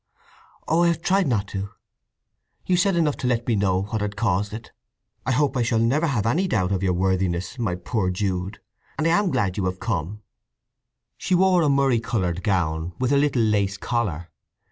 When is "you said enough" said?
2.65-3.17